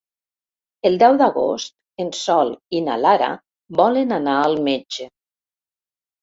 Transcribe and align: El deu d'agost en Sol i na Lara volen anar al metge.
El 0.89 0.95
deu 1.01 1.17
d'agost 1.21 1.75
en 2.03 2.09
Sol 2.19 2.53
i 2.79 2.81
na 2.87 2.95
Lara 3.03 3.29
volen 3.83 4.17
anar 4.19 4.39
al 4.47 4.59
metge. 4.71 5.09